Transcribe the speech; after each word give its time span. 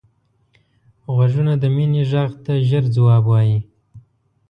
غوږونه 1.13 1.53
د 1.61 1.63
مینې 1.75 2.03
غږ 2.11 2.31
ته 2.45 2.53
ژر 2.67 2.83
ځواب 2.95 3.23
وايي 3.29 3.59